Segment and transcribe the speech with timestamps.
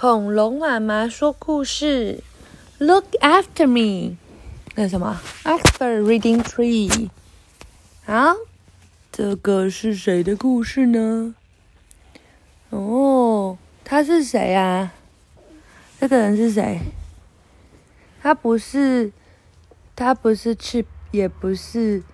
[0.00, 2.22] 恐龙妈妈说故事
[2.78, 4.16] ，Look after me。
[4.76, 7.10] 那什么？Expert reading tree。
[8.06, 8.32] 啊，
[9.10, 11.34] 这个是谁的故事呢？
[12.70, 14.92] 哦，他是谁啊？
[15.98, 16.78] 这个人是谁？
[18.22, 19.10] 他不是，
[19.96, 22.04] 他不是 Chip，也不是。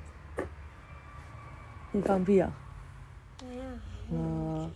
[1.92, 2.50] 你放屁啊！
[4.10, 4.70] 哦，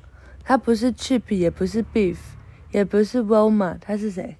[0.45, 2.18] 他不是 Chip，也不是 Beef。
[2.73, 4.36] 也不是 Wilma，他是谁？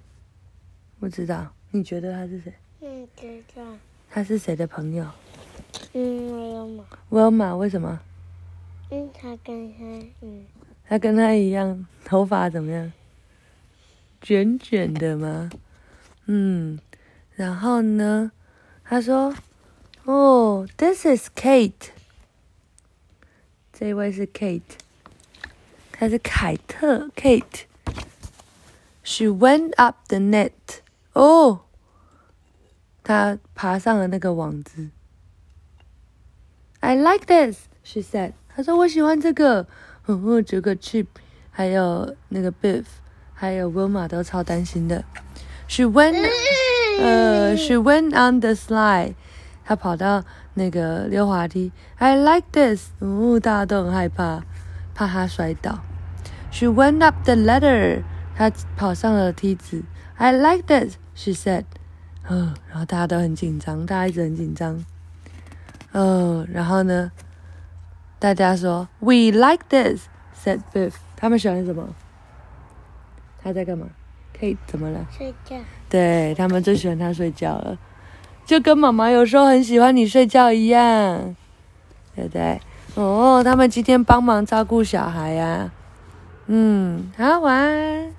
[1.01, 1.53] 不知道。
[1.71, 2.55] 你觉得他是谁？
[2.81, 3.63] 嗯，知道。
[4.11, 5.07] 他是谁的朋友？
[5.93, 6.85] 嗯，Wilma。
[7.11, 8.01] Wilma 为什么？
[8.91, 9.85] 嗯，他跟他
[10.23, 10.47] 嗯。
[10.87, 12.93] 他跟他一样，头发怎么样？
[14.23, 15.51] 卷卷的吗？
[16.27, 16.79] 嗯。
[17.35, 18.33] 然后呢？
[18.83, 19.35] 他说
[20.05, 21.91] ：“哦，This is Kate。
[23.73, 24.63] 这位是 Kate。
[25.93, 27.65] 他是凯特，Kate。”
[29.09, 30.83] She went up the net.
[31.15, 31.61] 哦，
[33.03, 34.91] 她爬上了那个网子。
[36.81, 38.35] I like this, she said.
[38.55, 39.67] 她说我喜欢这个。
[40.07, 41.07] 嗯，这个 Chip，
[41.51, 42.85] 还有那个 Biff，
[43.33, 45.03] 还有 Wilma 都超担心的。
[45.67, 46.29] She went，
[47.01, 49.15] 呃，She went on the slide.
[49.65, 51.73] 她跑到那个溜滑梯。
[51.97, 52.91] I like this.
[52.99, 54.43] 哦，大家都很害怕，
[54.95, 55.79] 怕她摔倒。
[56.51, 58.03] She went up the ladder.
[58.39, 59.83] 他跑上了梯子。
[60.17, 61.65] I like that, she said.
[62.29, 64.85] 呃，然后大家都很紧张，大家一直很紧张。
[65.91, 67.11] 呃，然后呢，
[68.19, 70.03] 大家说 We like this,
[70.41, 70.93] said Biff.
[71.17, 71.89] 他们喜欢什么？
[73.43, 73.89] 他在干嘛
[74.39, 75.05] ？Kate 怎么了？
[75.11, 75.57] 睡觉。
[75.89, 77.77] 对他们最喜欢他睡觉了，
[78.45, 81.35] 就跟妈妈有时候很喜欢你睡觉一样，
[82.15, 82.61] 对不对？
[82.95, 85.73] 哦，他们今天帮忙照顾小孩呀。
[86.47, 88.18] 嗯，好，晚安。